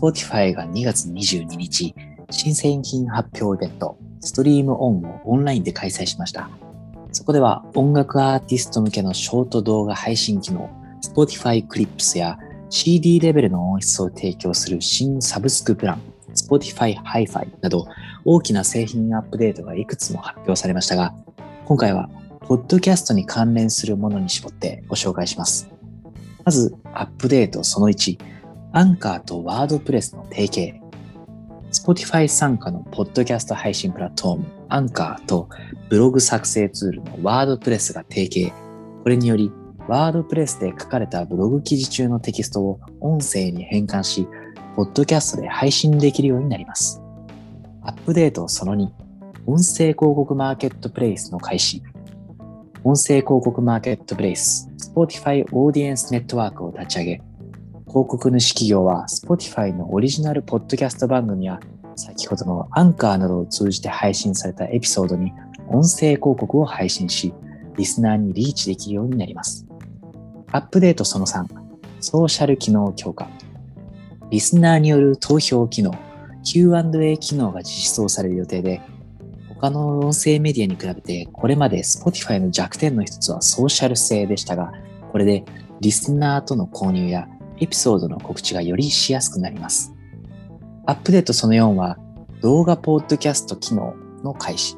[0.00, 1.94] Spotify が2月22日、
[2.30, 6.48] 新製品発表イベント、ストリームオンをオンラインで開催しました。
[7.12, 10.70] そこでは音楽アーティスト向けのショート動画配信機能、
[11.02, 12.38] Spotify Clips や
[12.70, 16.00] CD レベルの音質を提供する新サブスクプラン、
[16.34, 17.86] Spotify Hi-Fi など
[18.24, 21.12] 大きな製品アップデートがいくつも発表されましたが、
[21.66, 22.08] 今回は
[22.40, 25.68] ポッドキャストに関連するものに絞ってご紹介します。
[26.42, 28.39] まず、アップデートその1、
[28.72, 30.80] アンカーとワードプレスの提携。
[31.72, 35.48] Spotify 参加のポッドキャスト配信プラットフォーム、アンカーと
[35.88, 38.52] ブログ作成ツールのワードプレスが提携。
[39.02, 39.50] これにより、
[39.88, 44.28] ワードプレスで書かれたブログ記事中のテキストを音声に変換し、
[44.76, 47.02] ポッドキャストで配信できるようになります。
[47.82, 48.88] アップデートその2、
[49.46, 51.82] 音声広告マーケットプレイスの開始。
[52.84, 57.22] 音声広告マーケットプレイス、Spotify Audience Network を立ち上げ、
[57.90, 61.58] 広告主企業は Spotify のオリジナルポッドキャスト番組や
[61.96, 65.32] 先ほどのアンカーなどを通じて配信されたエピソードに
[65.66, 67.34] 音声広告を配信し、
[67.76, 69.66] リスナーにリーチできるようになります。
[70.52, 71.46] アップデートその3、
[71.98, 73.28] ソーシャル機能強化。
[74.30, 75.92] リスナーによる投票機能、
[76.44, 78.80] Q&A 機能が実装される予定で、
[79.48, 84.72] 他の音声メディアに比べて、これまで Spotify の弱点の一つはソーシャル性でしたが、
[85.10, 85.44] これで
[85.80, 87.26] リスナーとの購入や
[87.60, 89.94] エピソードの告知がよりしやすくなります。
[90.86, 91.98] アップデートその4は
[92.40, 93.94] 動画ポッドキャスト機能
[94.24, 94.76] の開始。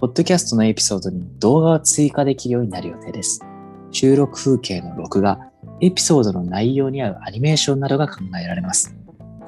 [0.00, 3.40] ポッドキャストのエピソードに動画を追加できるようになる予定です。
[3.90, 8.94] 収録風景の録画、エピソードの内容に合うアニメーションなどが考えられます。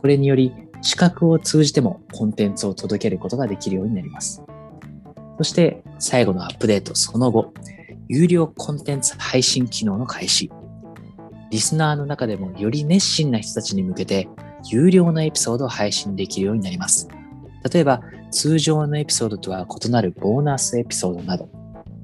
[0.00, 4.42] これにより視覚を通じてもコンテンツを届けることができるようになります。
[5.36, 7.52] そして最後のアップデートその後、
[8.08, 10.50] 有料コンテンツ配信機能の開始。
[11.51, 14.29] リスナーの中でもより熱心な人たちに向けて
[14.65, 17.09] 有料のエピソードを配信できるようになります。
[17.72, 21.49] 例えば、通常のエピソードとは異なるボーナスエピソードなど、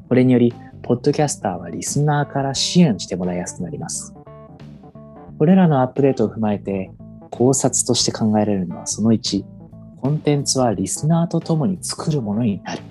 [0.09, 0.53] これにより、
[0.83, 4.15] ポッドキャスターはリスナーから支援してもらいやすくなります。
[5.39, 6.91] これらのアップデートを踏まえて、
[7.31, 9.45] 考察として考えられるのはその1、
[10.01, 12.83] コンテンツはリスナーと共に作るものになる。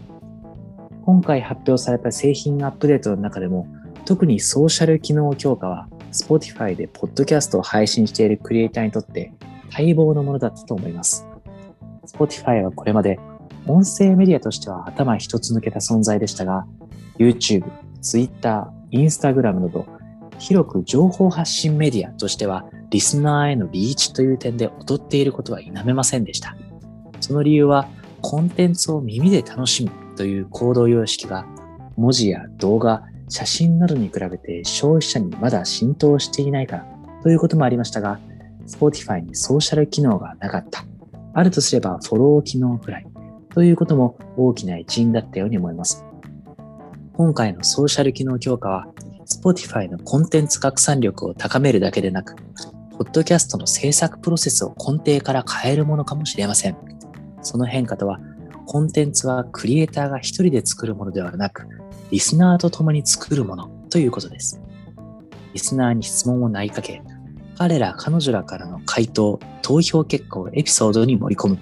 [1.05, 3.67] 今回発表された製品アップデートの中でも、
[4.05, 9.33] 特にソーシャル機能強化は Spotify でポッドキャストを配信しているクリエイターにとって
[9.71, 11.25] 待望のものだったと思います。
[12.05, 13.19] Spotify はこれまで
[13.67, 16.65] 音声メディアとしては頭一つ抜けた存在でしたが、
[17.17, 17.65] YouTube、
[18.01, 19.85] Twitter、Instagram など
[20.37, 26.55] 広く情報発信メディアとしてはリスナーへのリーチという点で劣っていることは否めませんでした。
[27.19, 27.87] その理由は
[28.21, 31.45] コンテンツを耳で楽しむという行動様式が
[31.97, 36.85] 文字や動画、写真などに比べて消費者にまだ浸透していないから
[37.23, 38.19] ということもありましたが、
[38.67, 40.85] Spotify にソーシャル機能がなかった。
[41.33, 43.07] あるとすればフォロー機能くらい
[43.53, 46.05] ということも大きな一因だったように思います。
[47.13, 48.87] 今回のソーシャル機能強化は
[49.25, 52.35] Spotify のコンテンツ拡散力を高めるだけでなく、
[52.91, 56.77] ポッドキャストの制作プロセスを根底から変えるものかもしれません。
[57.41, 58.19] その変化とは、
[58.65, 61.67] コンテンツはクリエイターが一人で作るものではなく、
[62.11, 64.61] リスナーと共に作るものということです。
[65.53, 67.01] リスナーに質問を投げかけ、
[67.57, 71.57] 彼ら彼女らからの回答、投票結果をエピソードに盛り込む。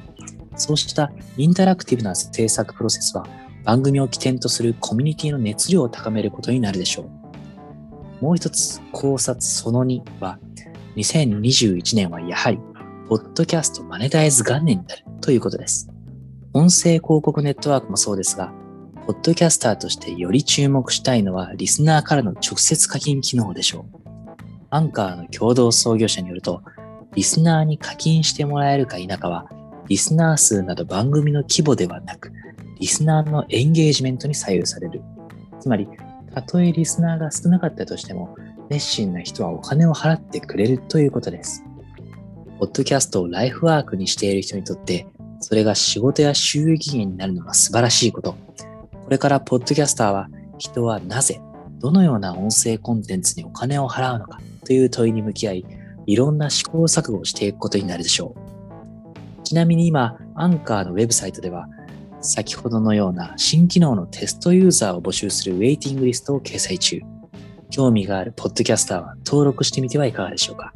[0.56, 3.26] そうしたインタラクティブな制作プロセスは
[3.64, 7.04] 番組を起点とするコミュニティの熱量を高めることになるでしょ
[8.22, 8.24] う。
[8.24, 10.40] もう一つ考察その2は、
[10.96, 12.60] 2021年はやはり、
[13.10, 15.90] ポッドキャストマネタイズ元年になるということです。
[16.54, 18.54] 音声広告ネットワークもそうですが、
[19.06, 24.04] ポッドキャスターとしてより注目したいのはリスナーからの直接課金機能でしょう。
[24.70, 26.62] アンカーの共同創業者によると、
[27.14, 29.50] リスナーに課金してもらえるか否かは、
[29.90, 32.32] リスナー数など番組の規模ではなく、
[32.80, 35.02] リスナーのエンゲージメントに左右される。
[35.60, 35.86] つまり、
[36.34, 38.38] たとえリスナーが少なかったとしても、
[38.70, 41.66] 熱心な人はお金を払ってくれるということです。
[42.58, 45.06] ポッドキャストをライフワークにしている人にとって、
[45.42, 48.38] それが仕事や収益源になるのは素晴らしいこと。
[49.14, 50.28] れからポッドキャスターは
[50.58, 51.42] 人はなぜ、
[51.80, 55.66] どのような音声コンテンツにお金を払うのかという問いに向き合い、
[56.06, 59.44] いろんな試行錯誤をしていくことになるでしょう。
[59.44, 61.68] ちなみに今、アンカーのウェブサイトでは、
[62.22, 67.02] 先ほどのような新機能のテストユーザーを募集するウェイティングリストを掲載中。
[67.70, 70.74] 興味があるポッドキャスターは登録してみてはいかがでしょうか。